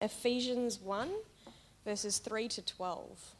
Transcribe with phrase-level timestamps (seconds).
[0.00, 1.10] Ephesians 1,
[1.84, 3.34] verses 3 to 12.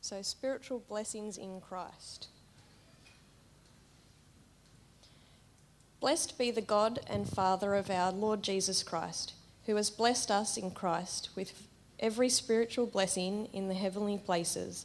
[0.00, 2.28] So, spiritual blessings in Christ.
[6.00, 9.34] Blessed be the God and Father of our Lord Jesus Christ,
[9.66, 11.66] who has blessed us in Christ with
[12.00, 14.84] every spiritual blessing in the heavenly places,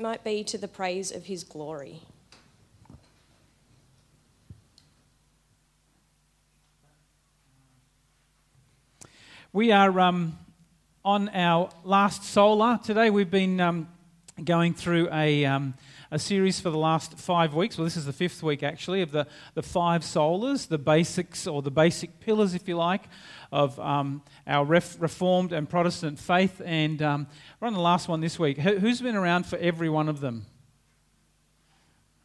[0.00, 2.00] might be to the praise of his glory.
[9.52, 10.38] We are um,
[11.04, 13.10] on our last sola today.
[13.10, 13.88] We've been um,
[14.42, 15.74] going through a, um,
[16.10, 17.78] a series for the last five weeks.
[17.78, 21.62] Well, this is the fifth week actually of the, the five solas, the basics or
[21.62, 23.02] the basic pillars, if you like,
[23.52, 26.60] of um, our ref- Reformed and Protestant faith.
[26.64, 27.26] And um,
[27.60, 28.58] we're on the last one this week.
[28.58, 30.46] Who's been around for every one of them?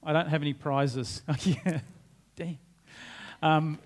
[0.03, 1.21] I don't have any prizes.
[1.43, 1.79] yeah,
[2.35, 2.57] damn.
[3.41, 3.79] Um,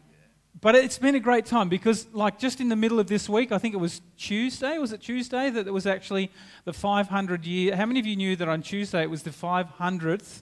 [0.62, 3.52] but it's been a great time because, like, just in the middle of this week,
[3.52, 6.32] I think it was Tuesday, was it Tuesday, that it was actually
[6.66, 7.76] the 500 year.
[7.78, 10.42] How many of you knew that on Tuesday it was the 500th,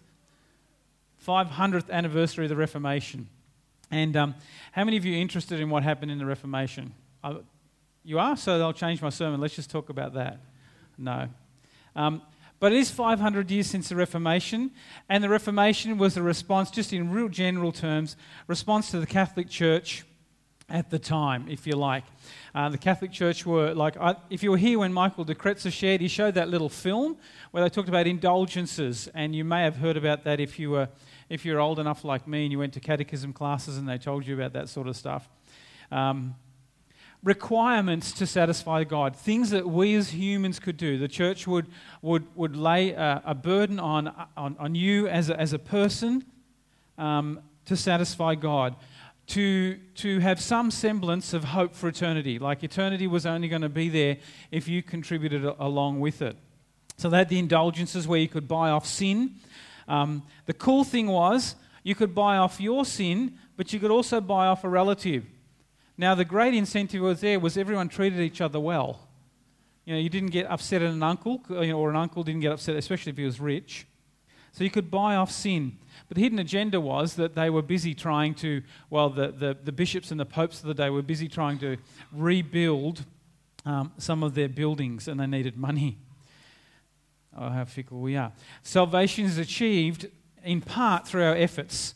[1.25, 3.29] 500th anniversary of the Reformation?
[3.91, 4.35] And um,
[4.71, 6.93] how many of you are interested in what happened in the Reformation?
[7.23, 7.35] Uh,
[8.03, 8.35] you are?
[8.35, 9.39] So I'll change my sermon.
[9.39, 10.39] Let's just talk about that.
[10.97, 11.29] No.
[11.95, 12.23] Um,
[12.59, 14.71] but it is 500 years since the Reformation,
[15.09, 18.15] and the Reformation was a response, just in real general terms,
[18.47, 20.05] response to the Catholic Church
[20.69, 22.03] at the time, if you like.
[22.53, 25.71] Uh, the Catholic Church were like, I, if you were here when Michael de Kretzer
[25.71, 27.17] shared, he showed that little film
[27.51, 30.89] where they talked about indulgences, and you may have heard about that if you were
[31.29, 34.25] if you're old enough like me and you went to catechism classes and they told
[34.25, 35.27] you about that sort of stuff.
[35.91, 36.35] Um,
[37.23, 40.97] requirements to satisfy God, things that we as humans could do.
[40.97, 41.67] The church would,
[42.01, 46.23] would, would lay a, a burden on, on, on you as a, as a person
[46.97, 48.75] um, to satisfy God.
[49.31, 53.67] To, to have some semblance of hope for eternity, like eternity was only going to
[53.67, 54.17] be there
[54.51, 56.37] if you contributed along with it.
[56.95, 59.35] So they had the indulgences where you could buy off sin.
[59.89, 64.21] Um, the cool thing was you could buy off your sin, but you could also
[64.21, 65.25] buy off a relative.
[65.97, 68.99] Now, the great incentive was there was everyone treated each other well.
[69.85, 72.75] You know, you didn't get upset at an uncle, or an uncle didn't get upset,
[72.75, 73.87] especially if he was rich.
[74.51, 75.77] So you could buy off sin.
[76.07, 79.71] But the hidden agenda was that they were busy trying to, well, the, the, the
[79.71, 81.77] bishops and the popes of the day were busy trying to
[82.11, 83.05] rebuild
[83.65, 85.97] um, some of their buildings, and they needed money.
[87.37, 88.31] Oh, how fickle we are.
[88.63, 90.07] Salvation is achieved
[90.43, 91.93] in part through our efforts.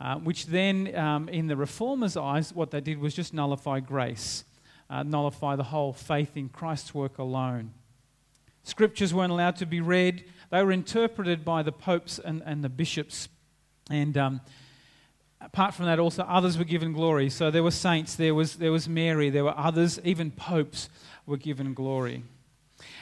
[0.00, 4.44] Uh, which then, um, in the reformers' eyes, what they did was just nullify grace,
[4.88, 7.72] uh, nullify the whole faith in Christ's work alone.
[8.62, 12.68] Scriptures weren't allowed to be read, they were interpreted by the popes and, and the
[12.70, 13.28] bishops.
[13.90, 14.40] And um,
[15.40, 17.28] apart from that, also others were given glory.
[17.28, 20.88] So there were saints, there was, there was Mary, there were others, even popes
[21.26, 22.24] were given glory.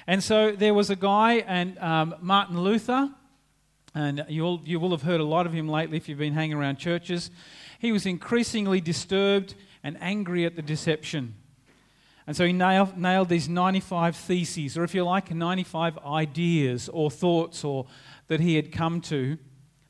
[0.07, 3.11] And so there was a guy, and um, Martin Luther,
[3.95, 6.57] and you'll, you will have heard a lot of him lately if you've been hanging
[6.57, 7.31] around churches.
[7.79, 11.35] He was increasingly disturbed and angry at the deception.
[12.27, 17.11] And so he nailed, nailed these 95 theses, or if you like, 95 ideas or
[17.11, 17.87] thoughts or,
[18.27, 19.39] that he had come to,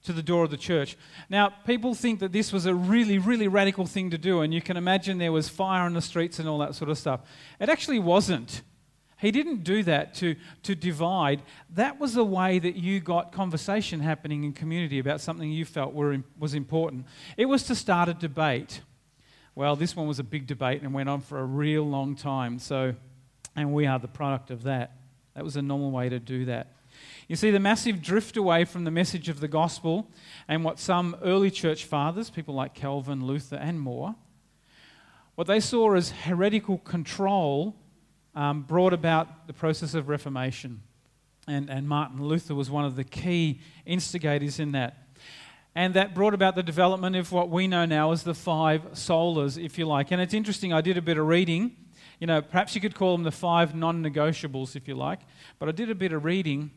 [0.04, 0.96] to the door of the church.
[1.28, 4.62] Now, people think that this was a really, really radical thing to do, and you
[4.62, 7.20] can imagine there was fire on the streets and all that sort of stuff.
[7.58, 8.62] It actually wasn't.
[9.18, 11.42] He didn't do that to, to divide.
[11.74, 15.92] That was a way that you got conversation happening in community about something you felt
[15.92, 17.06] were, was important.
[17.36, 18.80] It was to start a debate.
[19.56, 22.60] Well, this one was a big debate and went on for a real long time.
[22.60, 22.94] So,
[23.56, 24.92] and we are the product of that.
[25.34, 26.68] That was a normal way to do that.
[27.26, 30.08] You see, the massive drift away from the message of the gospel
[30.46, 34.14] and what some early church fathers, people like Calvin, Luther, and more,
[35.34, 37.76] what they saw as heretical control
[38.34, 40.82] um, brought about the process of Reformation.
[41.46, 45.08] And, and Martin Luther was one of the key instigators in that.
[45.74, 49.62] And that brought about the development of what we know now as the five solas,
[49.62, 50.10] if you like.
[50.10, 51.76] And it's interesting, I did a bit of reading.
[52.20, 55.20] You know, perhaps you could call them the five non negotiables, if you like.
[55.58, 56.72] But I did a bit of reading.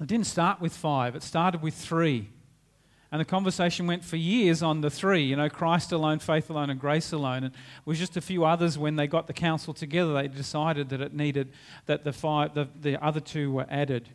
[0.00, 2.28] It didn't start with five, it started with three.
[3.12, 6.70] And the conversation went for years on the three, you know, Christ alone, faith alone,
[6.70, 7.42] and grace alone.
[7.42, 10.90] And it was just a few others when they got the council together, they decided
[10.90, 11.50] that it needed,
[11.86, 14.08] that the, five, the, the other two were added.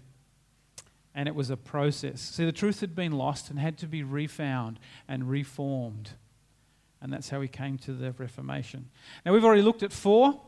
[1.14, 2.22] And it was a process.
[2.22, 6.12] See, the truth had been lost and had to be refound and reformed.
[7.02, 8.90] And that's how we came to the Reformation.
[9.26, 10.40] Now, we've already looked at four,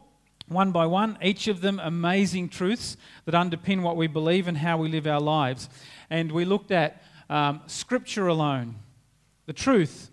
[0.47, 2.95] one by one, each of them amazing truths
[3.25, 5.69] that underpin what we believe and how we live our lives.
[6.09, 8.75] And we looked at um, Scripture alone,
[9.45, 10.09] the truth,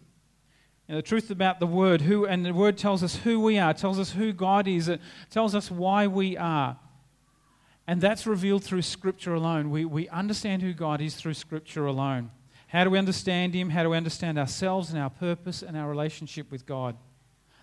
[0.88, 3.58] you know, the truth about the Word, who, and the Word tells us who we
[3.58, 5.00] are, tells us who God is, it
[5.30, 6.78] tells us why we are.
[7.86, 9.70] And that's revealed through Scripture alone.
[9.70, 12.30] We, we understand who God is through Scripture alone.
[12.68, 13.70] How do we understand Him?
[13.70, 16.96] How do we understand ourselves and our purpose and our relationship with God?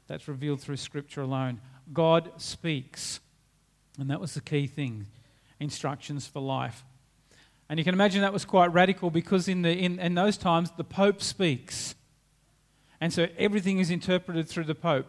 [0.07, 1.59] That's revealed through Scripture alone.
[1.91, 3.19] God speaks.
[3.99, 5.07] And that was the key thing
[5.59, 6.83] instructions for life.
[7.71, 10.71] And you can imagine that was quite radical because in, the, in, in those times
[10.75, 11.95] the Pope speaks.
[12.99, 15.05] And so everything is interpreted through the Pope.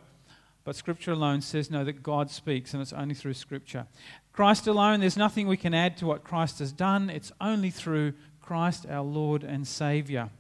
[0.63, 3.89] But Scripture alone says no, that God speaks, and it's only through Scripture.
[4.33, 7.11] Christ alone, there's nothing we can add to what Christ has done.
[7.11, 10.31] It's only through Christ, our Lord and Saviour,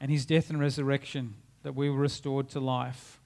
[0.00, 3.20] and his death and resurrection that we were restored to life.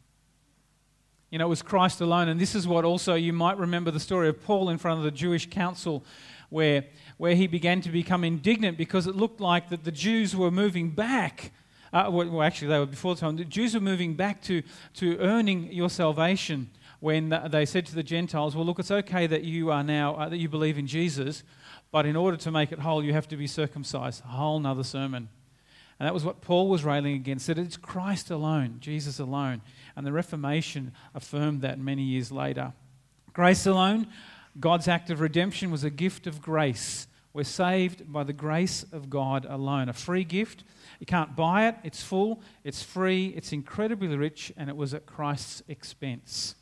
[1.30, 4.00] You know, it was Christ alone, and this is what also you might remember the
[4.00, 6.04] story of Paul in front of the Jewish council
[6.48, 6.84] where,
[7.16, 10.90] where he began to become indignant because it looked like that the Jews were moving
[10.90, 11.52] back.
[11.92, 13.36] Uh, well, actually, they were before the time.
[13.36, 14.62] The Jews were moving back to,
[14.94, 16.70] to earning your salvation
[17.00, 20.28] when they said to the Gentiles, Well, look, it's okay that you are now, uh,
[20.28, 21.42] that you believe in Jesus,
[21.92, 24.22] but in order to make it whole, you have to be circumcised.
[24.24, 25.28] A whole nother sermon.
[25.98, 29.62] And that was what Paul was railing against, that it's Christ alone, Jesus alone.
[29.94, 32.74] And the Reformation affirmed that many years later.
[33.32, 34.06] Grace alone,
[34.58, 37.06] God's act of redemption was a gift of grace.
[37.32, 39.90] We're saved by the grace of God alone.
[39.90, 40.64] A free gift.
[40.98, 45.04] You can't buy it, it's full, it's free, it's incredibly rich, and it was at
[45.04, 46.54] Christ's expense.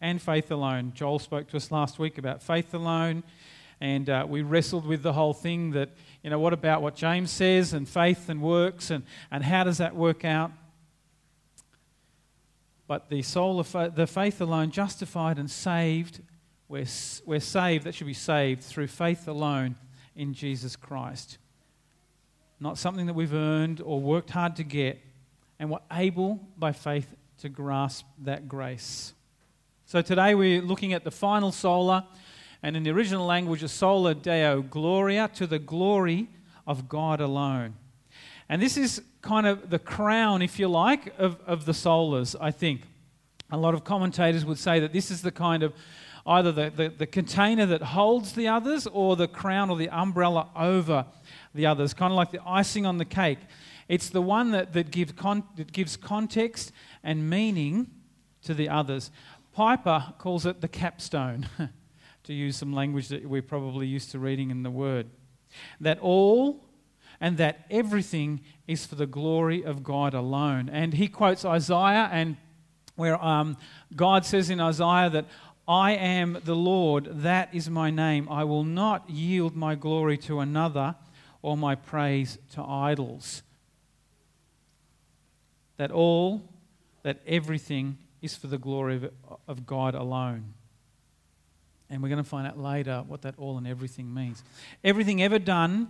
[0.00, 0.92] And faith alone.
[0.94, 3.22] Joel spoke to us last week about faith alone,
[3.80, 5.90] and uh, we wrestled with the whole thing that,
[6.24, 9.78] you know, what about what James says, and faith and works, and, and how does
[9.78, 10.50] that work out?
[12.88, 16.20] But the soul of fa- the faith alone, justified and saved
[16.68, 16.86] we're,
[17.26, 19.76] we're saved, that should be saved through faith alone
[20.16, 21.38] in Jesus Christ.
[22.60, 24.98] Not something that we've earned or worked hard to get,
[25.58, 29.12] and we're able by faith to grasp that grace.
[29.86, 32.08] So today we're looking at the final sola,
[32.62, 36.28] and in the original language, a sola deo gloria, to the glory
[36.66, 37.74] of God alone.
[38.48, 42.50] And this is kind of the crown, if you like, of, of the solas, I
[42.50, 42.82] think.
[43.50, 45.74] A lot of commentators would say that this is the kind of
[46.26, 50.48] either the, the, the, container that holds the others or the crown or the umbrella
[50.56, 51.04] over
[51.54, 53.38] the others, kind of like the icing on the cake.
[53.88, 56.72] It's the one that, that, gives, con- that gives context
[57.02, 57.90] and meaning
[58.42, 59.10] to the others.
[59.52, 61.48] Piper calls it the capstone,
[62.24, 65.08] to use some language that we're probably used to reading in the Word.
[65.80, 66.64] That all
[67.20, 70.68] and that everything is for the glory of God alone.
[70.68, 72.36] And he quotes Isaiah, and
[72.96, 73.56] where um,
[73.94, 75.26] God says in Isaiah that
[75.66, 78.28] I am the Lord, that is my name.
[78.30, 80.94] I will not yield my glory to another
[81.40, 83.42] or my praise to idols.
[85.78, 86.42] That all,
[87.02, 89.10] that everything is for the glory of,
[89.48, 90.52] of God alone.
[91.88, 94.42] And we're going to find out later what that all and everything means.
[94.82, 95.88] Everything ever done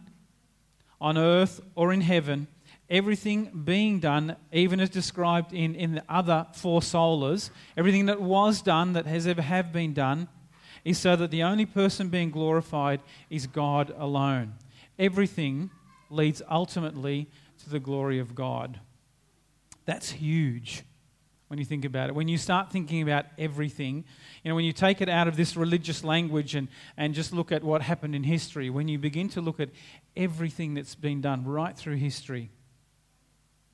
[1.00, 2.47] on earth or in heaven
[2.90, 8.62] everything being done, even as described in, in the other four solas, everything that was
[8.62, 10.28] done, that has ever have been done,
[10.84, 13.00] is so that the only person being glorified
[13.30, 14.54] is God alone.
[14.98, 15.70] Everything
[16.10, 17.28] leads ultimately
[17.62, 18.80] to the glory of God.
[19.86, 20.82] That's huge
[21.48, 22.14] when you think about it.
[22.14, 24.04] When you start thinking about everything,
[24.42, 27.52] you know, when you take it out of this religious language and, and just look
[27.52, 29.70] at what happened in history, when you begin to look at
[30.16, 32.50] everything that's been done right through history,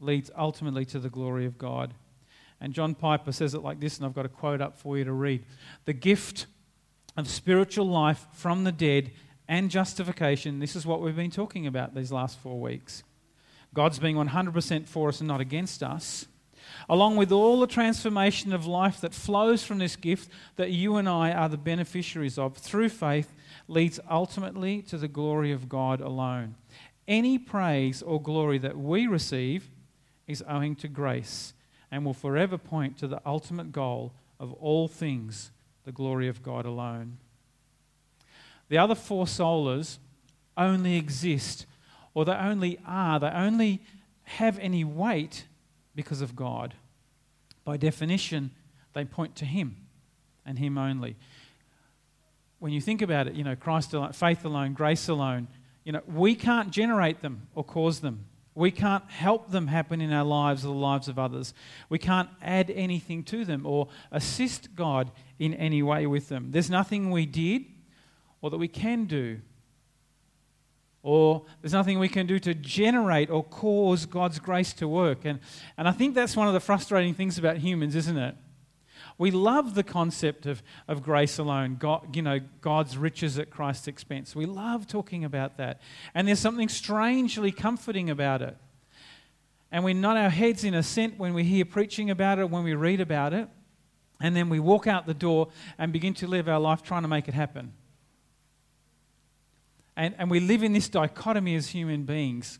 [0.00, 1.94] leads ultimately to the glory of God.
[2.60, 5.04] And John Piper says it like this, and I've got a quote up for you
[5.04, 5.44] to read
[5.84, 6.46] The gift
[7.16, 9.12] of spiritual life from the dead
[9.48, 10.58] and justification.
[10.58, 13.02] This is what we've been talking about these last four weeks.
[13.72, 16.26] God's being 100% for us and not against us,
[16.88, 21.08] along with all the transformation of life that flows from this gift that you and
[21.08, 23.32] I are the beneficiaries of through faith,
[23.68, 26.56] leads ultimately to the glory of God alone.
[27.08, 29.68] Any praise or glory that we receive
[30.30, 31.52] is owing to grace
[31.90, 35.50] and will forever point to the ultimate goal of all things,
[35.84, 37.18] the glory of God alone.
[38.68, 39.98] The other four solas
[40.56, 41.66] only exist,
[42.14, 43.80] or they only are, they only
[44.24, 45.44] have any weight
[45.94, 46.74] because of God.
[47.64, 48.52] By definition,
[48.92, 49.76] they point to Him
[50.46, 51.16] and Him only.
[52.60, 55.48] When you think about it, you know, Christ alone, faith alone, grace alone,
[55.84, 58.26] you know, we can't generate them or cause them.
[58.60, 61.54] We can't help them happen in our lives or the lives of others.
[61.88, 66.50] We can't add anything to them or assist God in any way with them.
[66.50, 67.64] There's nothing we did
[68.42, 69.40] or that we can do.
[71.02, 75.24] Or there's nothing we can do to generate or cause God's grace to work.
[75.24, 75.40] And,
[75.78, 78.34] and I think that's one of the frustrating things about humans, isn't it?
[79.20, 83.86] We love the concept of, of grace alone, God, you know, God's riches at Christ's
[83.86, 84.34] expense.
[84.34, 85.82] We love talking about that.
[86.14, 88.56] And there's something strangely comforting about it.
[89.70, 92.72] And we nod our heads in assent when we hear preaching about it, when we
[92.72, 93.46] read about it.
[94.22, 97.08] And then we walk out the door and begin to live our life trying to
[97.08, 97.74] make it happen.
[99.98, 102.58] And, and we live in this dichotomy as human beings.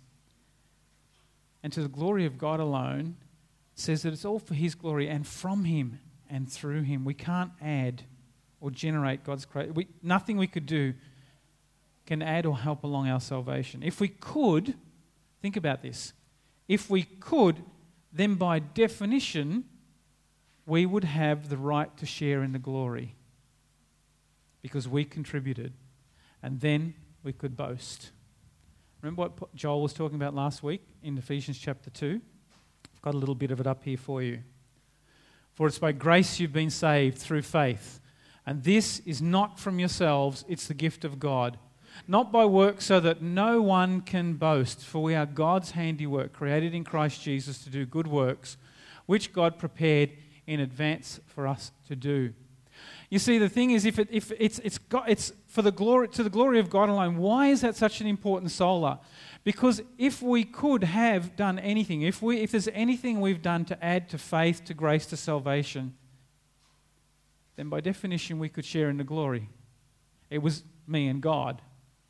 [1.62, 3.16] And to the glory of God alone,
[3.74, 6.00] says that it's all for His glory and from Him
[6.30, 7.04] and through him.
[7.04, 8.02] We can't add
[8.60, 9.70] or generate God's grace.
[9.74, 10.94] We, nothing we could do
[12.06, 13.82] can add or help along our salvation.
[13.82, 14.74] If we could,
[15.40, 16.12] think about this.
[16.68, 17.62] If we could,
[18.12, 19.64] then by definition,
[20.66, 23.14] we would have the right to share in the glory
[24.62, 25.72] because we contributed.
[26.42, 28.10] And then we could boast.
[29.02, 32.20] Remember what Joel was talking about last week in Ephesians chapter 2?
[32.94, 34.40] I've got a little bit of it up here for you.
[35.60, 38.00] For it's by grace you've been saved through faith.
[38.46, 41.58] And this is not from yourselves, it's the gift of God.
[42.08, 44.80] Not by works, so that no one can boast.
[44.80, 48.56] For we are God's handiwork, created in Christ Jesus to do good works,
[49.04, 50.12] which God prepared
[50.46, 52.32] in advance for us to do.
[53.10, 56.08] You see, the thing is, if, it, if it's, it's, got, it's for the glory,
[56.08, 59.00] to the glory of God alone, why is that such an important sola?
[59.42, 63.84] Because if we could have done anything, if, we, if there's anything we've done to
[63.84, 65.94] add to faith, to grace, to salvation,
[67.56, 69.48] then by definition we could share in the glory.
[70.28, 71.62] It was me and God.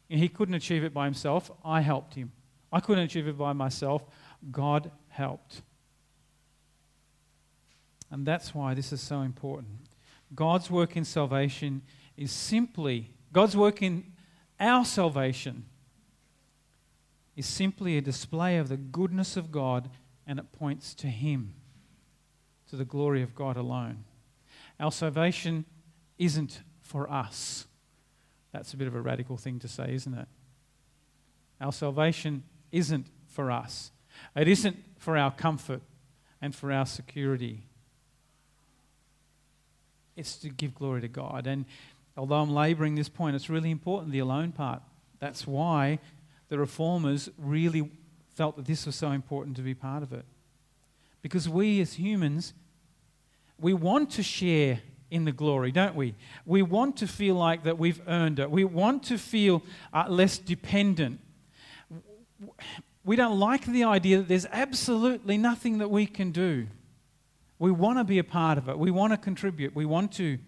[0.09, 1.51] And he couldn't achieve it by himself.
[1.65, 2.33] I helped him.
[2.73, 4.05] I couldn't achieve it by myself.
[4.51, 5.63] God helped.
[8.11, 9.79] And that's why this is so important.
[10.35, 11.83] God's work in salvation
[12.17, 14.05] is simply, God's work in
[14.59, 15.65] our salvation
[17.41, 19.89] is simply a display of the goodness of God
[20.27, 21.55] and it points to Him,
[22.69, 24.05] to the glory of God alone.
[24.79, 25.65] Our salvation
[26.19, 27.67] isn't for us.
[28.53, 30.29] That's a bit of a radical thing to say, isn't it?
[31.63, 32.43] Our salvation
[32.73, 33.91] isn't for us.
[34.37, 35.81] It isn't for our comfort
[36.43, 37.63] and for our security.
[40.15, 41.47] It's to give glory to God.
[41.47, 41.65] And
[42.19, 44.83] although I'm laboring this point, it's really important, the alone part.
[45.21, 46.01] That's why
[46.51, 47.91] the reformers really
[48.35, 50.27] felt that this was so important to be part of it.
[51.23, 52.53] Because we as humans,
[53.59, 54.81] we want to share
[55.11, 56.15] in the glory, don't we?
[56.45, 58.51] We want to feel like that we've earned it.
[58.51, 61.21] We want to feel uh, less dependent.
[63.05, 66.67] We don't like the idea that there's absolutely nothing that we can do.
[67.59, 68.79] We want to be a part of it.
[68.79, 69.75] We want to contribute.
[69.75, 70.39] We want to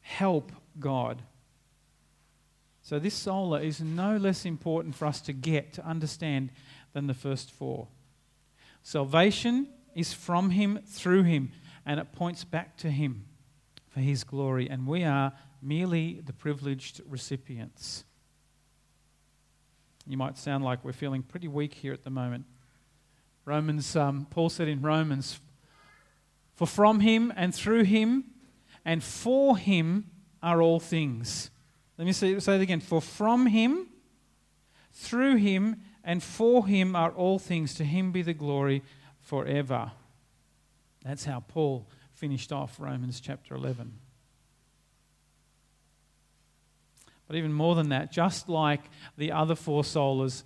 [0.00, 1.22] help God.
[2.82, 6.50] So, this sola is no less important for us to get, to understand,
[6.92, 7.88] than the first four.
[8.82, 11.52] Salvation is from Him, through Him,
[11.86, 13.24] and it points back to Him
[13.88, 18.04] for His glory, and we are merely the privileged recipients.
[20.04, 22.46] You might sound like we're feeling pretty weak here at the moment.
[23.44, 25.38] Romans, um, Paul said in Romans,
[26.56, 28.24] For from Him and through Him
[28.84, 30.10] and for Him
[30.42, 31.51] are all things.
[31.98, 32.80] Let me say, say it again.
[32.80, 33.88] For from him,
[34.92, 37.74] through him, and for him are all things.
[37.74, 38.82] To him be the glory
[39.20, 39.92] forever.
[41.04, 43.92] That's how Paul finished off Romans chapter 11.
[47.26, 48.82] But even more than that, just like
[49.16, 50.42] the other four solas,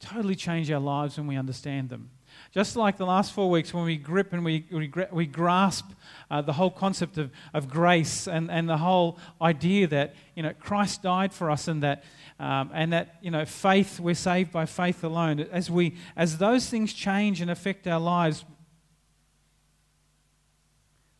[0.00, 2.10] totally change our lives when we understand them.
[2.52, 5.86] Just like the last four weeks when we grip and we, we, we grasp
[6.30, 10.52] uh, the whole concept of, of grace and, and the whole idea that you know,
[10.58, 12.02] Christ died for us and that,
[12.40, 15.40] um, and that you know, faith, we're saved by faith alone.
[15.52, 18.44] As, we, as those things change and affect our lives,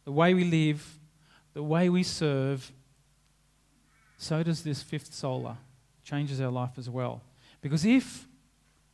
[0.04, 0.98] the way we live,
[1.54, 2.72] the way we serve,
[4.18, 5.58] so does this fifth sola.
[6.02, 7.22] Changes our life as well.
[7.60, 8.26] Because if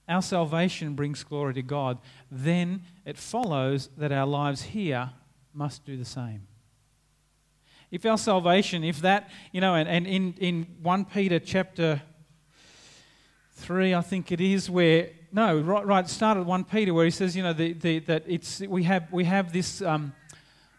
[0.08, 1.98] our salvation brings glory to God,
[2.30, 5.10] then it follows that our lives here
[5.52, 6.46] must do the same.
[7.90, 12.02] If our salvation, if that, you know, and, and in, in 1 Peter chapter
[13.54, 17.10] 3, I think it is, where, no, right, right, start at 1 Peter, where he
[17.10, 19.82] says, you know, the, the, that it's, we, have, we have this.
[19.82, 20.12] Um,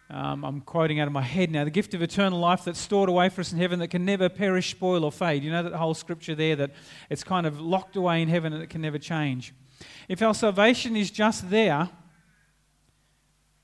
[0.10, 3.10] um, I'm quoting out of my head now, the gift of eternal life that's stored
[3.10, 5.44] away for us in heaven that can never perish, spoil, or fade.
[5.44, 6.72] You know that whole scripture there that
[7.10, 9.54] it's kind of locked away in heaven and it can never change.
[10.08, 11.90] If our salvation is just there,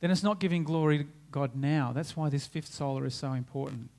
[0.02, 1.94] then it's not giving glory to God now.
[1.94, 3.90] That's why this fifth sola is so important.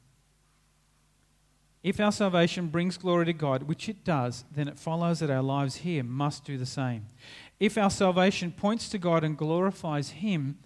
[1.82, 5.42] If our salvation brings glory to God, which it does, then it follows that our
[5.42, 7.06] lives here must do the same.
[7.58, 10.58] If our salvation points to God and glorifies Him,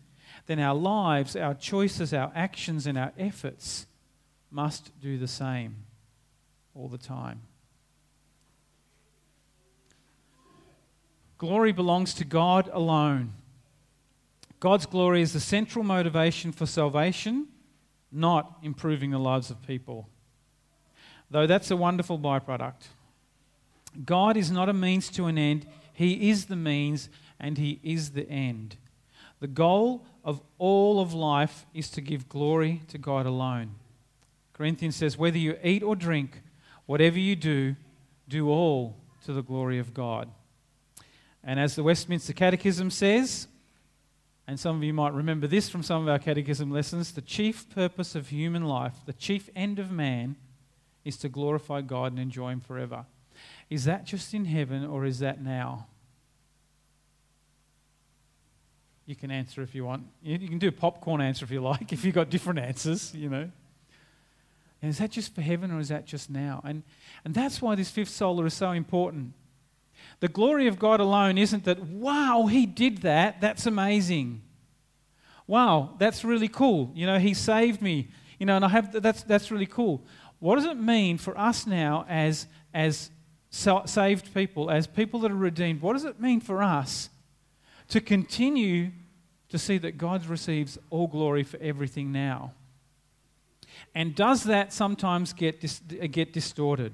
[0.48, 3.86] then our lives, our choices, our actions, and our efforts
[4.50, 5.76] must do the same
[6.74, 7.42] all the time.
[11.36, 13.34] Glory belongs to God alone.
[14.58, 17.48] God's glory is the central motivation for salvation,
[18.10, 20.08] not improving the lives of people.
[21.30, 22.88] Though that's a wonderful byproduct.
[24.06, 28.12] God is not a means to an end, He is the means and He is
[28.12, 28.78] the end.
[29.40, 33.70] The goal of all of life is to give glory to God alone.
[34.52, 36.42] Corinthians says, whether you eat or drink,
[36.84, 37.76] whatever you do,
[38.28, 38.94] do all
[39.24, 40.28] to the glory of God.
[41.42, 43.48] And as the Westminster Catechism says,
[44.46, 47.66] and some of you might remember this from some of our catechism lessons, the chief
[47.70, 50.36] purpose of human life, the chief end of man,
[51.06, 53.06] is to glorify God and enjoy Him forever.
[53.70, 55.86] Is that just in heaven or is that now?
[59.08, 60.04] You can answer if you want.
[60.22, 63.30] You can do a popcorn answer if you like, if you've got different answers, you
[63.30, 63.50] know.
[64.82, 66.60] And is that just for heaven or is that just now?
[66.62, 66.82] And,
[67.24, 69.32] and that's why this fifth sola is so important.
[70.20, 73.40] The glory of God alone isn't that, wow, he did that.
[73.40, 74.42] That's amazing.
[75.46, 76.92] Wow, that's really cool.
[76.94, 78.08] You know, he saved me.
[78.38, 80.04] You know, and I have that's that's really cool.
[80.38, 83.10] What does it mean for us now as as
[83.50, 85.80] saved people, as people that are redeemed?
[85.80, 87.08] What does it mean for us
[87.88, 88.90] to continue
[89.48, 92.52] to see that God receives all glory for everything now.
[93.94, 95.80] And does that sometimes get, dis-
[96.10, 96.92] get distorted?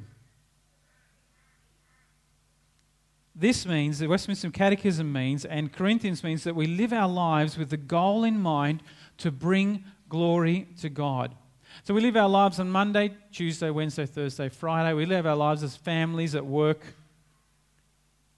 [3.35, 7.71] This means, the Westminster Catechism means, and Corinthians means that we live our lives with
[7.71, 8.81] the goal in mind
[9.19, 11.35] to bring glory to God.
[11.83, 14.95] So we live our lives on Monday, Tuesday, Wednesday, Thursday, Friday.
[14.95, 16.81] We live our lives as families at work.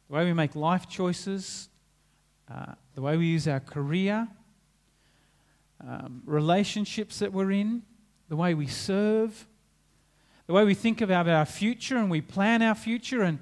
[0.09, 1.69] The way we make life choices,
[2.51, 4.27] uh, the way we use our career,
[5.87, 7.83] um, relationships that we're in,
[8.31, 9.47] the way we serve,
[10.47, 13.23] the way we think about our future and we plan our future.
[13.23, 13.39] And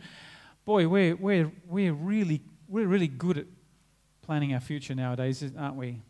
[0.64, 3.46] boy, we're, we're, we're, really, we're really good at
[4.22, 6.00] planning our future nowadays, aren't we?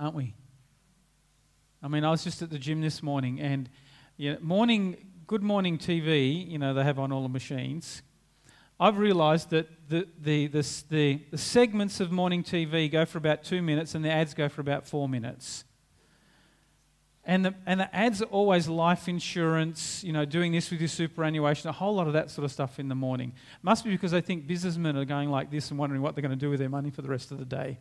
[0.00, 0.34] Aren't we?
[1.80, 3.68] I mean, I was just at the gym this morning and
[4.16, 4.96] you know, morning,
[5.28, 8.02] good morning TV, you know, they have on all the machines.
[8.78, 13.44] I've realised that the, the, the, the, the segments of morning TV go for about
[13.44, 15.64] two minutes and the ads go for about four minutes.
[17.26, 20.88] And the, and the ads are always life insurance, you know, doing this with your
[20.88, 23.32] superannuation, a whole lot of that sort of stuff in the morning.
[23.62, 26.30] Must be because they think businessmen are going like this and wondering what they're going
[26.30, 27.78] to do with their money for the rest of the day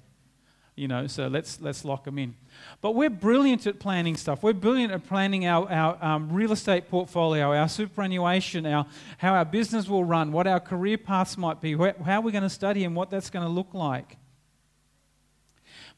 [0.75, 2.35] you know, so let's, let's lock them in.
[2.81, 4.41] But we're brilliant at planning stuff.
[4.41, 8.87] We're brilliant at planning our, our um, real estate portfolio, our superannuation, our,
[9.19, 12.49] how our business will run, what our career paths might be, how we're going to
[12.49, 14.17] study and what that's going to look like.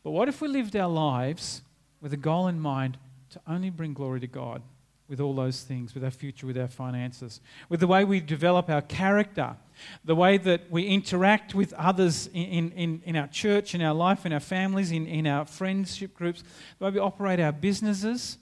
[0.04, 1.62] But what if we lived our lives
[2.02, 2.98] with a goal in mind
[3.32, 4.62] to only bring glory to God
[5.08, 8.70] with all those things, with our future, with our finances, with the way we develop
[8.70, 9.56] our character,
[10.04, 14.26] the way that we interact with others in, in, in our church, in our life,
[14.26, 16.44] in our families, in, in our friendship groups,
[16.80, 18.38] the way we operate our businesses,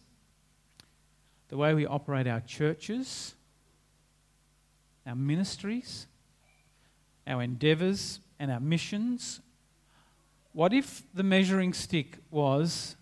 [1.50, 3.36] the way we operate our churches,
[5.06, 6.08] our ministries,
[7.28, 9.40] our endeavors, and our missions.
[10.52, 12.96] What if the measuring stick was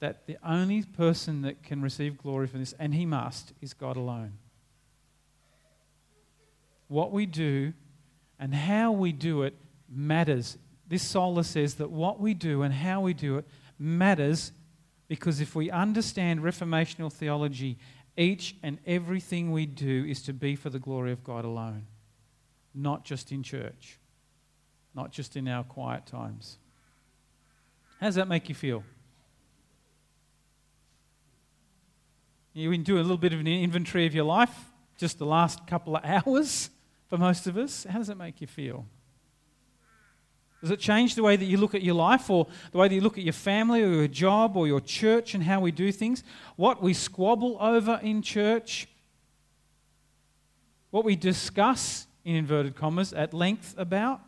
[0.00, 3.96] that the only person that can receive glory for this, and he must, is God
[3.96, 4.32] alone?
[6.92, 7.72] What we do
[8.38, 9.54] and how we do it
[9.88, 10.58] matters.
[10.86, 13.46] This sola says that what we do and how we do it
[13.78, 14.52] matters
[15.08, 17.78] because if we understand reformational theology,
[18.16, 21.86] each and everything we do is to be for the glory of God alone,
[22.74, 23.98] not just in church,
[24.94, 26.58] not just in our quiet times.
[28.00, 28.84] How does that make you feel?
[32.52, 34.54] You can do a little bit of an inventory of your life,
[34.98, 36.68] just the last couple of hours
[37.12, 37.84] for most of us.
[37.84, 38.86] How does it make you feel?
[40.62, 42.94] Does it change the way that you look at your life or the way that
[42.94, 45.92] you look at your family or your job or your church and how we do
[45.92, 46.24] things?
[46.56, 48.88] What we squabble over in church?
[50.90, 54.22] What we discuss, in inverted commas, at length about?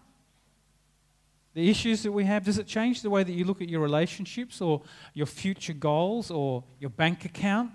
[1.54, 3.80] The issues that we have, does it change the way that you look at your
[3.80, 4.82] relationships or
[5.14, 7.70] your future goals or your bank account?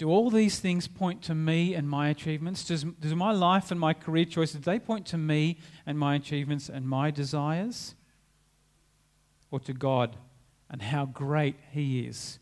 [0.00, 2.64] Do all these things point to me and my achievements?
[2.64, 6.70] Does, does my life and my career choices, they point to me and my achievements
[6.70, 7.94] and my desires?
[9.50, 10.16] Or to God
[10.70, 12.38] and how great He is?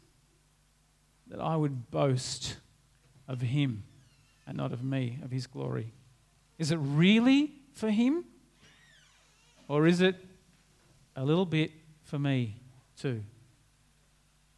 [1.26, 2.58] That I would boast
[3.26, 3.82] of Him
[4.46, 5.92] and not of me, of His glory.
[6.58, 8.24] Is it really for Him?
[9.66, 10.14] Or is it
[11.16, 11.72] a little bit
[12.04, 12.54] for me
[12.96, 13.24] too?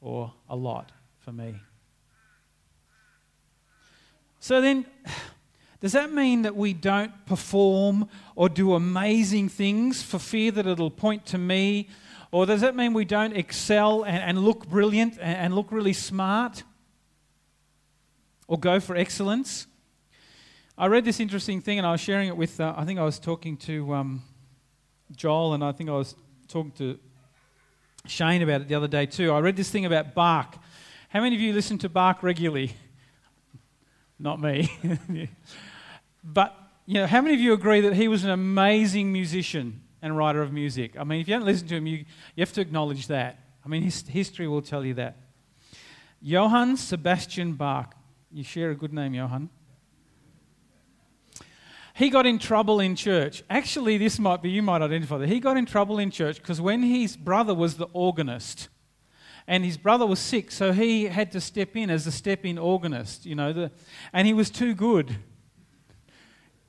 [0.03, 1.55] Or a lot for me?
[4.41, 4.87] So then,
[5.81, 10.91] does that mean that we don't perform or do amazing things for fear that it'll
[10.91, 11.89] point to me?
[12.33, 15.93] Or does that mean we don't excel and, and look brilliant and, and, look really
[15.93, 16.63] smart?
[18.49, 19.67] Or go for excellence?
[20.79, 23.05] I read this interesting thing and I was sharing it with, uh, I think I
[23.05, 24.23] was talking to um,
[25.15, 26.15] Joel and I think I was
[26.49, 26.99] talking to
[28.07, 29.33] Shane about it the other day too.
[29.33, 30.57] I read this thing about Bach.
[31.11, 32.75] How many of you listen to Bach regularly?
[34.21, 34.71] Not me.
[36.25, 36.55] but,
[36.87, 40.43] you know, how many of you agree that he was an amazing musician and writer
[40.43, 40.97] of music?
[40.99, 41.99] I mean, if you don't listen to him, you,
[42.37, 43.39] you have to acknowledge that.
[43.65, 45.17] I mean, his, history will tell you that.
[46.21, 47.95] Johann Sebastian Bach.
[48.31, 49.49] You share a good name, Johann.
[51.95, 53.43] He got in trouble in church.
[53.51, 55.29] Actually, this might be, you might identify that.
[55.29, 58.69] He got in trouble in church because when his brother was the organist,
[59.51, 62.57] and his brother was sick, so he had to step in as a step in
[62.57, 63.73] organist, you know, the,
[64.13, 65.17] and he was too good.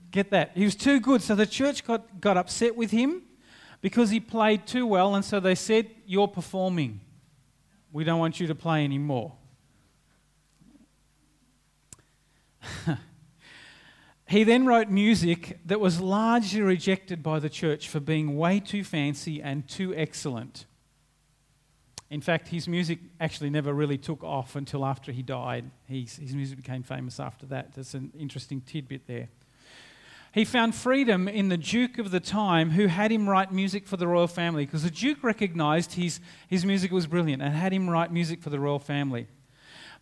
[0.09, 0.53] Get that?
[0.55, 3.21] He was too good, so the church got, got upset with him
[3.81, 7.01] because he played too well, and so they said, You're performing.
[7.91, 9.33] We don't want you to play anymore.
[14.25, 18.83] he then wrote music that was largely rejected by the church for being way too
[18.83, 20.65] fancy and too excellent.
[22.11, 25.71] In fact, his music actually never really took off until after he died.
[25.87, 27.73] His, his music became famous after that.
[27.73, 29.29] There's an interesting tidbit there.
[30.33, 33.95] He found freedom in the Duke of the time who had him write music for
[33.95, 36.19] the royal family because the Duke recognized his,
[36.49, 39.27] his music was brilliant and had him write music for the royal family.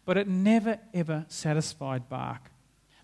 [0.04, 2.50] But it never ever satisfied Bach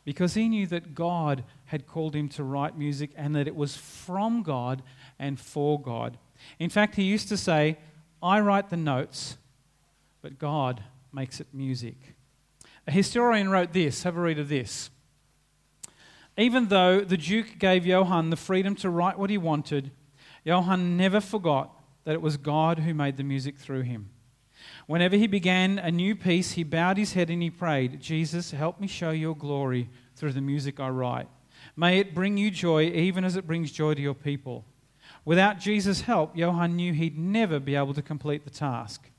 [0.04, 3.78] because he knew that God had called him to write music and that it was
[3.78, 4.82] from God
[5.20, 6.18] and for God.
[6.58, 7.78] In fact, he used to say,
[8.26, 9.38] I write the notes,
[10.24, 10.82] but God
[11.14, 12.16] makes it music.
[12.88, 14.02] A historian wrote this.
[14.02, 14.90] Have a read of this.
[16.36, 19.92] Even though the Duke gave Johann the freedom to write what he wanted,
[20.44, 24.10] Johann never forgot that it was God who made the music through him.
[24.88, 28.80] Whenever he began a new piece, he bowed his head and he prayed, Jesus, help
[28.80, 31.28] me show your glory through the music I write.
[31.76, 34.66] May it bring you joy even as it brings joy to your people.
[35.26, 39.10] Without Jesus' help, Johann knew he'd never be able to complete the task.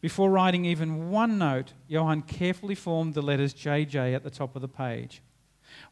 [0.00, 4.62] Before writing even one note, Johann carefully formed the letters JJ at the top of
[4.62, 5.20] the page.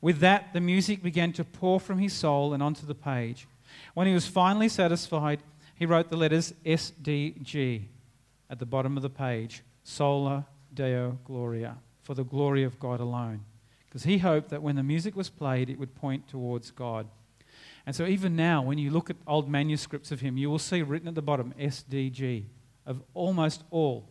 [0.00, 3.48] With that, the music began to pour from his soul and onto the page.
[3.94, 5.42] When he was finally satisfied,
[5.74, 7.86] he wrote the letters SDG
[8.48, 13.40] at the bottom of the page Sola Deo Gloria, for the glory of God alone.
[13.88, 17.08] Because he hoped that when the music was played, it would point towards God.
[17.86, 20.82] And so, even now, when you look at old manuscripts of him, you will see
[20.82, 22.44] written at the bottom SDG
[22.84, 24.08] of almost all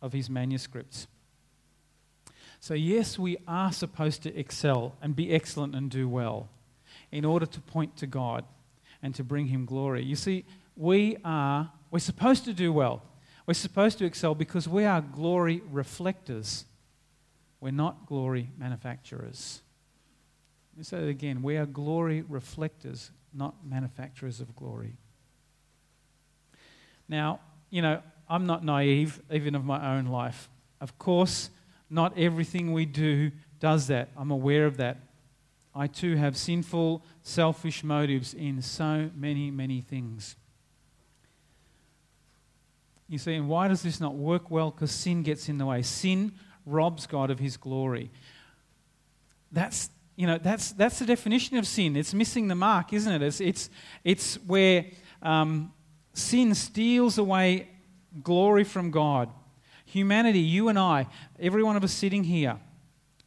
[0.00, 1.08] of his manuscripts.
[2.60, 6.48] So, yes, we are supposed to excel and be excellent and do well
[7.10, 8.44] in order to point to God
[9.02, 10.04] and to bring him glory.
[10.04, 10.44] You see,
[10.76, 13.02] we are, we're supposed to do well.
[13.46, 16.64] We're supposed to excel because we are glory reflectors.
[17.60, 19.62] We're not glory manufacturers.
[20.72, 21.42] Let me say that again.
[21.42, 24.94] We are glory reflectors, not manufacturers of glory.
[27.08, 30.48] Now, you know, I'm not naive, even of my own life.
[30.80, 31.50] Of course,
[31.90, 33.30] not everything we do
[33.60, 34.08] does that.
[34.16, 34.98] I'm aware of that.
[35.74, 40.36] I too have sinful, selfish motives in so many, many things.
[43.08, 44.70] You see, and why does this not work well?
[44.70, 45.82] Because sin gets in the way.
[45.82, 46.32] Sin
[46.64, 48.10] robs God of his glory.
[49.50, 51.96] That's, you know, that's, that's the definition of sin.
[51.96, 53.22] It's missing the mark, isn't it?
[53.22, 53.70] It's, it's,
[54.04, 54.86] it's where
[55.22, 55.72] um,
[56.12, 57.68] sin steals away
[58.22, 59.30] glory from God.
[59.86, 61.06] Humanity, you and I,
[61.38, 62.58] every one of us sitting here,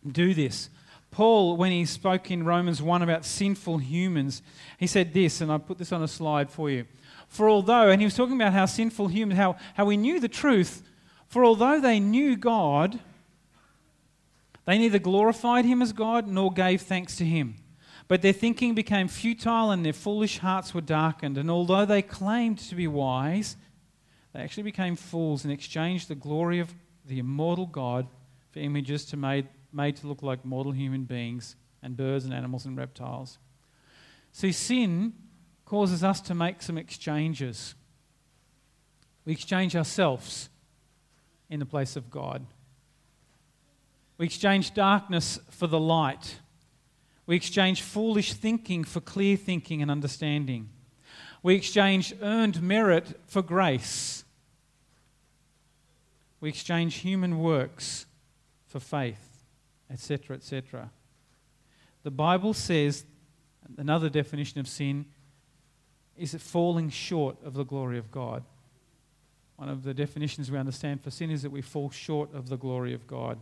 [0.05, 0.69] do this.
[1.11, 4.41] Paul, when he spoke in Romans 1 about sinful humans,
[4.77, 6.85] he said this, and I put this on a slide for you.
[7.27, 10.27] For although, and he was talking about how sinful humans, how, how we knew the
[10.27, 10.83] truth,
[11.27, 12.99] for although they knew God,
[14.65, 17.55] they neither glorified him as God nor gave thanks to him.
[18.07, 21.37] But their thinking became futile and their foolish hearts were darkened.
[21.37, 23.55] And although they claimed to be wise,
[24.33, 26.73] they actually became fools and exchanged the glory of
[27.05, 28.07] the immortal God
[28.51, 32.65] for images to made, made to look like mortal human beings and birds and animals
[32.65, 33.37] and reptiles.
[34.31, 35.13] See, sin
[35.65, 37.75] causes us to make some exchanges.
[39.25, 40.49] We exchange ourselves
[41.49, 42.45] in the place of God.
[44.17, 46.39] We exchange darkness for the light.
[47.25, 50.69] We exchange foolish thinking for clear thinking and understanding.
[51.43, 54.23] We exchange earned merit for grace.
[56.39, 58.05] We exchange human works
[58.67, 59.43] for faith,
[59.91, 60.91] etc., etc.
[62.03, 63.05] The Bible says
[63.77, 65.05] another definition of sin
[66.17, 68.43] is it falling short of the glory of God.
[69.57, 72.57] One of the definitions we understand for sin is that we fall short of the
[72.57, 73.39] glory of God.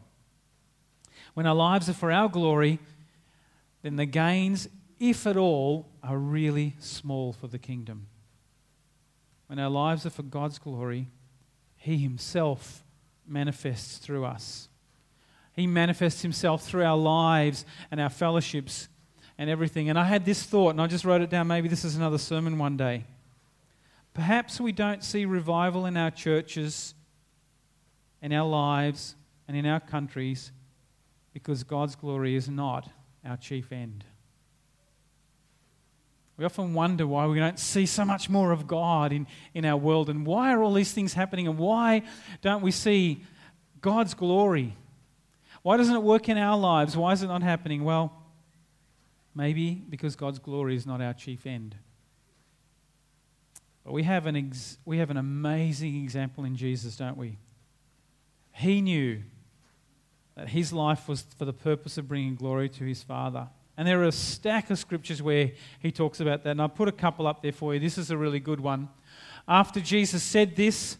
[1.33, 2.79] When our lives are for our glory,
[3.81, 4.67] then the gains,
[4.99, 8.07] if at all, are really small for the kingdom.
[9.47, 11.07] When our lives are for God's glory,
[11.75, 12.83] He Himself
[13.27, 14.69] manifests through us.
[15.53, 18.87] He manifests Himself through our lives and our fellowships
[19.37, 19.89] and everything.
[19.89, 21.47] And I had this thought, and I just wrote it down.
[21.47, 23.05] Maybe this is another sermon one day.
[24.13, 26.93] Perhaps we don't see revival in our churches,
[28.21, 29.15] in our lives,
[29.47, 30.51] and in our countries
[31.33, 32.89] because God's glory is not
[33.25, 34.05] our chief end.
[36.37, 39.77] We often wonder why we don't see so much more of God in, in our
[39.77, 42.03] world and why are all these things happening and why
[42.41, 43.23] don't we see
[43.81, 44.75] God's glory?
[45.61, 46.97] Why doesn't it work in our lives?
[46.97, 47.83] Why is it not happening?
[47.83, 48.11] Well,
[49.35, 51.75] maybe because God's glory is not our chief end.
[53.85, 57.37] But we have an, ex- we have an amazing example in Jesus, don't we?
[58.53, 59.21] He knew
[60.35, 63.47] that his life was for the purpose of bringing glory to his Father.
[63.77, 66.51] And there are a stack of scriptures where he talks about that.
[66.51, 67.79] And I put a couple up there for you.
[67.79, 68.89] This is a really good one.
[69.47, 70.97] After Jesus said this,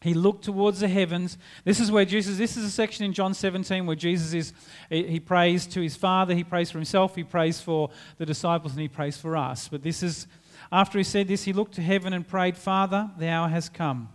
[0.00, 1.38] he looked towards the heavens.
[1.64, 4.52] This is where Jesus, this is a section in John 17 where Jesus is,
[4.88, 8.80] he prays to his Father, he prays for himself, he prays for the disciples, and
[8.80, 9.66] he prays for us.
[9.66, 10.28] But this is,
[10.70, 14.08] after he said this, he looked to heaven and prayed, Father, the hour has come.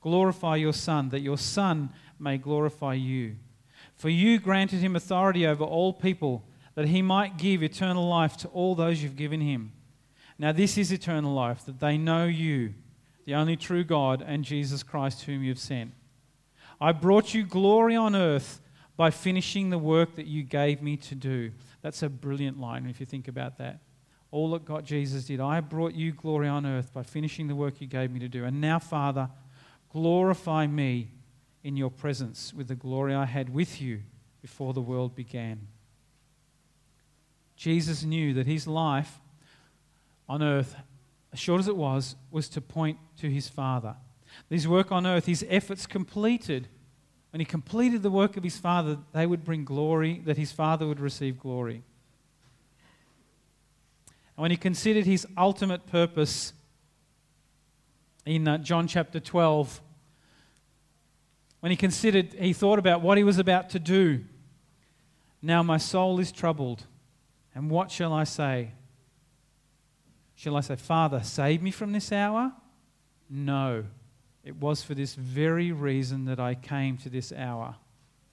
[0.00, 3.36] Glorify your Son, that your Son may glorify you.
[3.98, 6.44] For you granted him authority over all people,
[6.76, 9.72] that he might give eternal life to all those you've given him.
[10.38, 12.74] Now, this is eternal life, that they know you,
[13.24, 15.92] the only true God, and Jesus Christ, whom you've sent.
[16.80, 18.60] I brought you glory on earth
[18.96, 21.50] by finishing the work that you gave me to do.
[21.82, 23.80] That's a brilliant line if you think about that.
[24.30, 25.40] All that God Jesus did.
[25.40, 28.44] I brought you glory on earth by finishing the work you gave me to do.
[28.44, 29.28] And now, Father,
[29.90, 31.08] glorify me
[31.62, 34.00] in your presence with the glory I had with you
[34.40, 35.66] before the world began.
[37.56, 39.20] Jesus knew that his life
[40.28, 40.76] on earth,
[41.32, 43.96] as short as it was, was to point to his Father.
[44.48, 46.68] His work on earth, his efforts completed,
[47.30, 50.86] when he completed the work of his Father, they would bring glory, that his Father
[50.86, 51.82] would receive glory.
[54.36, 56.52] And when he considered his ultimate purpose
[58.24, 59.80] in uh, John chapter 12,
[61.60, 64.24] when he considered, he thought about what he was about to do.
[65.42, 66.84] Now my soul is troubled.
[67.54, 68.72] And what shall I say?
[70.34, 72.52] Shall I say, Father, save me from this hour?
[73.28, 73.84] No.
[74.44, 77.74] It was for this very reason that I came to this hour.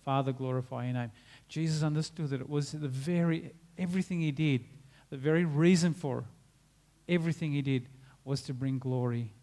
[0.04, 1.12] Father, glorify your name.
[1.50, 4.66] Jesus understood that it was the very, everything he did,
[5.10, 6.26] the very reason for
[7.10, 7.88] everything he did
[8.24, 9.34] was to bring glory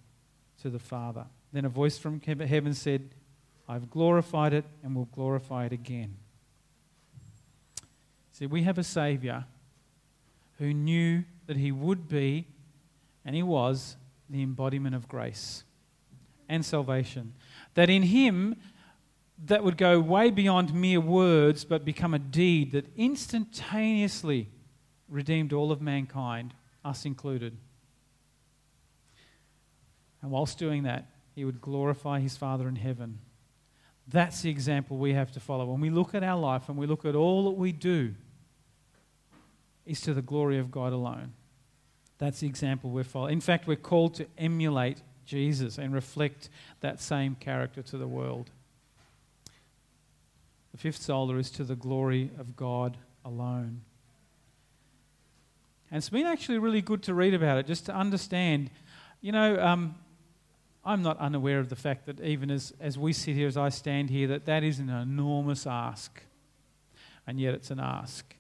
[0.63, 1.27] to the Father.
[1.53, 3.11] Then a voice from heaven said,
[3.73, 6.17] I've glorified it and will glorify it again.
[8.33, 9.47] See, we have a Savior
[10.59, 12.47] who knew that he would be,
[13.25, 13.97] and he was,
[14.29, 15.65] the embodiment of grace
[16.51, 17.33] and salvation.
[17.73, 18.57] That in him,
[19.47, 24.51] that would go way beyond mere words but become a deed that instantaneously
[25.09, 26.53] redeemed all of mankind,
[26.85, 27.57] us included.
[30.21, 33.19] And whilst doing that, he would glorify his Father in heaven.
[34.13, 35.65] That's the example we have to follow.
[35.65, 38.15] When we look at our life and we look at all that we do,
[39.87, 41.33] is to the glory of God alone.
[42.19, 43.33] That's the example we're following.
[43.33, 48.51] In fact, we're called to emulate Jesus and reflect that same character to the world.
[50.73, 53.83] The fifth sola is to the glory of God alone.
[55.91, 58.71] And it's been actually really good to read about it, just to understand.
[59.21, 59.95] You know, um,
[60.85, 63.69] I'm not unaware of the fact that even as, as we sit here, as I
[63.69, 66.23] stand here, that that is an enormous ask.
[67.27, 68.35] And yet it's an ask.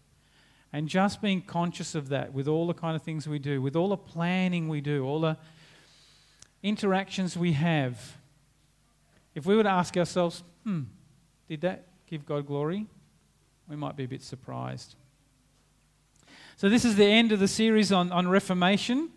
[0.72, 3.76] And just being conscious of that with all the kind of things we do, with
[3.76, 5.37] all the planning we do, all the
[6.62, 8.16] interactions we have,
[9.35, 10.83] if we were to ask ourselves, hmm,
[11.48, 12.87] did that give God glory?
[13.68, 14.96] We might be a bit surprised.
[16.57, 19.11] So, this is the end of the series on, on Reformation.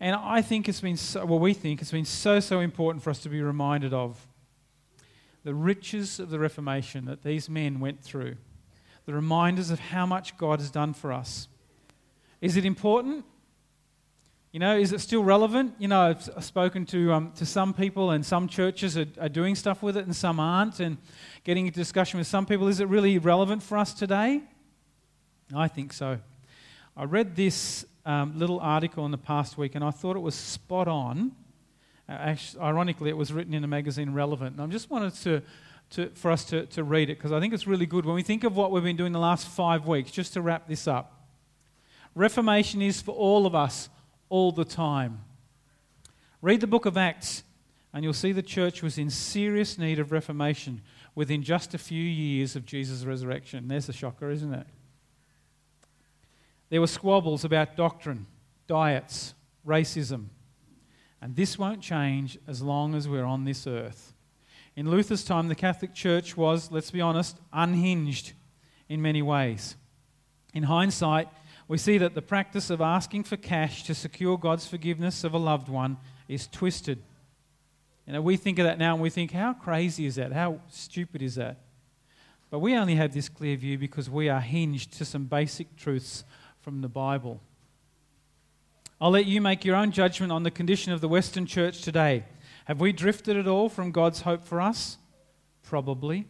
[0.00, 3.10] And I think it's been so, well, we think it's been so, so important for
[3.10, 4.26] us to be reminded of
[5.44, 8.36] the riches of the Reformation that these men went through,
[9.04, 11.48] the reminders of how much God has done for us.
[12.40, 13.26] Is it important?
[14.52, 15.74] You know, is it still relevant?
[15.78, 19.54] You know, I've spoken to, um, to some people, and some churches are, are doing
[19.54, 20.80] stuff with it, and some aren't.
[20.80, 20.96] And
[21.44, 24.42] getting into discussion with some people, is it really relevant for us today?
[25.54, 26.18] I think so.
[26.96, 30.34] I read this um, little article in the past week, and I thought it was
[30.34, 31.32] spot on.
[32.08, 34.56] Uh, actually, ironically, it was written in a magazine Relevant.
[34.56, 35.42] And I just wanted to,
[35.90, 38.04] to, for us to, to read it because I think it's really good.
[38.04, 40.66] When we think of what we've been doing the last five weeks, just to wrap
[40.66, 41.16] this up
[42.14, 43.88] Reformation is for all of us
[44.28, 45.20] all the time.
[46.42, 47.44] Read the book of Acts,
[47.92, 50.82] and you'll see the church was in serious need of reformation
[51.14, 53.68] within just a few years of Jesus' resurrection.
[53.68, 54.66] There's a shocker, isn't it?
[56.70, 58.26] There were squabbles about doctrine,
[58.66, 59.34] diets,
[59.66, 60.26] racism.
[61.20, 64.14] And this won't change as long as we're on this earth.
[64.76, 68.32] In Luther's time, the Catholic Church was, let's be honest, unhinged
[68.88, 69.76] in many ways.
[70.54, 71.28] In hindsight,
[71.68, 75.38] we see that the practice of asking for cash to secure God's forgiveness of a
[75.38, 77.02] loved one is twisted.
[78.06, 80.32] You know, we think of that now and we think, how crazy is that?
[80.32, 81.58] How stupid is that?
[82.50, 86.24] But we only have this clear view because we are hinged to some basic truths
[86.60, 87.40] from the Bible.
[89.00, 92.24] I'll let you make your own judgment on the condition of the Western church today.
[92.66, 94.98] Have we drifted at all from God's hope for us?
[95.62, 96.26] Probably.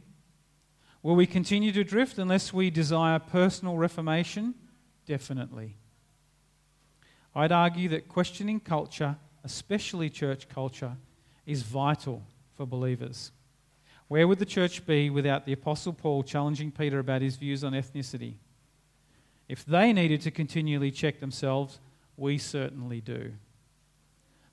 [1.02, 4.54] Will we continue to drift unless we desire personal reformation?
[5.06, 5.76] Definitely.
[7.34, 10.96] I'd argue that questioning culture, especially church culture,
[11.46, 12.22] is vital
[12.54, 13.32] for believers.
[14.08, 17.72] Where would the church be without the Apostle Paul challenging Peter about his views on
[17.72, 18.34] ethnicity?
[19.50, 21.80] If they needed to continually check themselves,
[22.16, 23.32] we certainly do.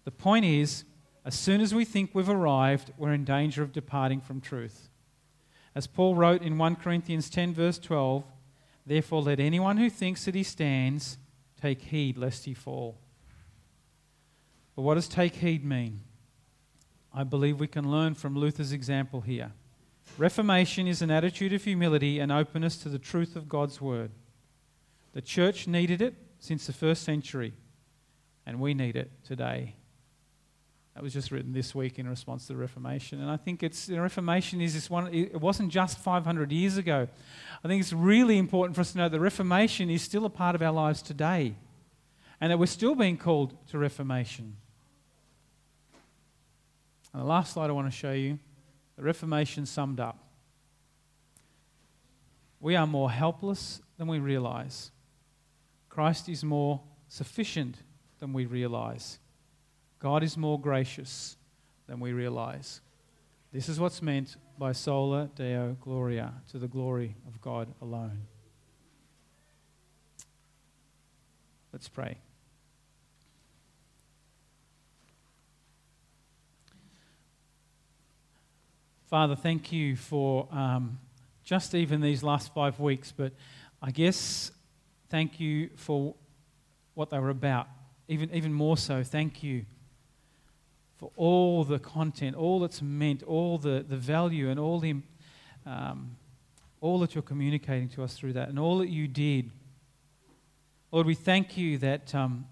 [0.05, 0.85] The point is,
[1.23, 4.89] as soon as we think we've arrived, we're in danger of departing from truth.
[5.75, 8.23] As Paul wrote in 1 Corinthians 10, verse 12,
[8.87, 11.19] Therefore, let anyone who thinks that he stands
[11.61, 12.97] take heed lest he fall.
[14.75, 15.99] But what does take heed mean?
[17.13, 19.51] I believe we can learn from Luther's example here.
[20.17, 24.09] Reformation is an attitude of humility and openness to the truth of God's word.
[25.17, 27.55] The church needed it since the first century,
[28.45, 29.73] and we need it today.
[30.93, 33.19] That was just written this week in response to the Reformation.
[33.19, 37.07] And I think it's the Reformation is this one, it wasn't just 500 years ago.
[37.63, 40.53] I think it's really important for us to know the Reformation is still a part
[40.53, 41.55] of our lives today.
[42.39, 44.55] And that we're still being called to Reformation.
[47.11, 48.37] And the last slide I want to show you
[48.95, 50.19] the Reformation summed up.
[52.59, 54.91] We are more helpless than we realize.
[55.97, 57.75] Christ is more sufficient
[58.19, 59.17] than we realize.
[59.97, 61.35] God is more gracious
[61.87, 62.81] than we realize.
[63.51, 68.27] This is what's meant by sola deo gloria, to the glory of God alone.
[71.73, 72.19] Let's pray.
[79.07, 80.99] Father, thank you for um,
[81.43, 83.33] just even these last five weeks, but
[83.81, 84.51] I guess
[85.09, 86.15] thank you for
[86.93, 87.67] what they were about.
[88.07, 89.65] Even, even more so, thank you
[90.97, 94.95] for all the content, all that's meant, all the, the value, and all, the,
[95.65, 96.15] um,
[96.81, 99.51] all that you're communicating to us through that, and all that you did.
[100.91, 102.45] Lord, we thank you that um,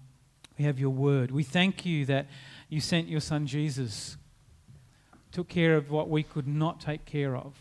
[0.58, 1.30] we have your word.
[1.30, 2.26] We thank you that
[2.68, 4.16] you sent your son Jesus,
[5.32, 7.54] took care of what we could not take care of.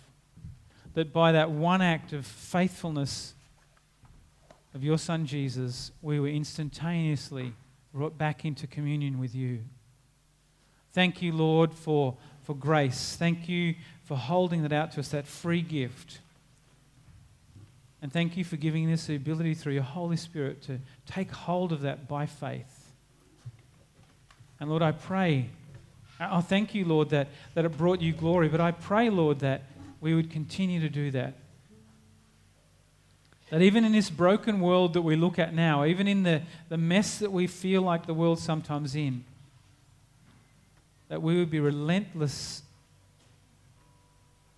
[0.93, 3.34] That by that one act of faithfulness,
[4.75, 7.53] of your Son Jesus, we were instantaneously
[7.93, 9.61] brought back into communion with you.
[10.91, 13.15] Thank you, Lord, for, for grace.
[13.17, 16.19] Thank you for holding that out to us, that free gift.
[18.01, 21.71] And thank you for giving us the ability through your Holy Spirit to take hold
[21.71, 22.91] of that by faith.
[24.59, 25.49] And Lord, I pray,
[26.19, 29.63] I thank you, Lord, that, that it brought you glory, but I pray, Lord, that
[30.01, 31.33] we would continue to do that.
[33.55, 36.75] That even in this broken world that we look at now, even in the, the
[36.75, 39.23] mess that we feel like the world sometimes in,
[41.07, 42.63] that we would be relentless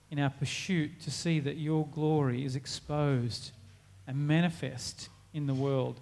[0.10, 3.52] in our pursuit to see that your glory is exposed
[4.08, 6.00] and manifest in the world.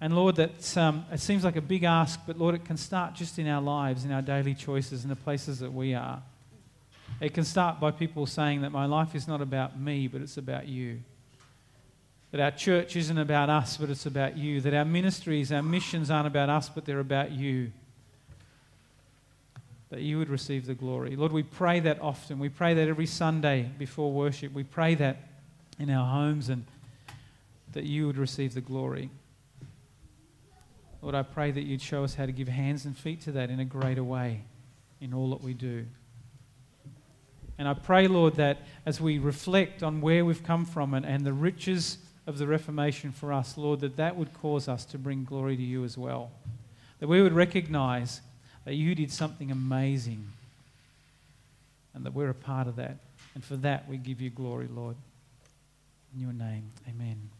[0.00, 3.12] And Lord, that um, it seems like a big ask, but Lord, it can start
[3.12, 6.22] just in our lives, in our daily choices, in the places that we are.
[7.20, 10.38] It can start by people saying that my life is not about me, but it's
[10.38, 11.00] about you.
[12.34, 14.60] That our church isn't about us, but it's about you.
[14.60, 17.70] That our ministries, our missions aren't about us, but they're about you.
[19.90, 21.14] That you would receive the glory.
[21.14, 22.40] Lord, we pray that often.
[22.40, 24.52] We pray that every Sunday before worship.
[24.52, 25.18] We pray that
[25.78, 26.64] in our homes and
[27.72, 29.10] that you would receive the glory.
[31.02, 33.48] Lord, I pray that you'd show us how to give hands and feet to that
[33.48, 34.40] in a greater way
[35.00, 35.86] in all that we do.
[37.58, 41.24] And I pray, Lord, that as we reflect on where we've come from and, and
[41.24, 45.24] the riches of the Reformation for us, Lord, that that would cause us to bring
[45.24, 46.30] glory to you as well.
[47.00, 48.20] That we would recognize
[48.64, 50.26] that you did something amazing
[51.92, 52.96] and that we're a part of that.
[53.34, 54.96] And for that, we give you glory, Lord.
[56.14, 57.30] In your name, amen.